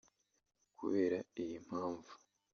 Kubera 0.77 1.17
iyi 1.41 1.57
mpamvu 1.65 2.11